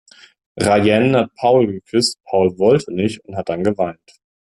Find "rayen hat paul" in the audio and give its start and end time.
0.59-1.67